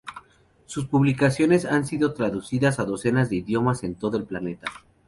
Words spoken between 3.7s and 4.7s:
en todo el planeta.